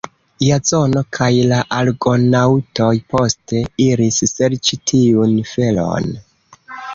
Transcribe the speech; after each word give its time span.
Jazono 0.43 1.01
kaj 1.17 1.27
la 1.51 1.59
Argonaŭtoj 1.79 2.89
poste 3.15 3.61
iris 3.87 4.19
serĉi 4.33 4.81
tiun 4.93 5.37
felon. 5.53 6.11